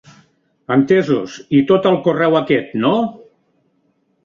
[0.75, 2.97] Entesos, i tot al correu aquest no?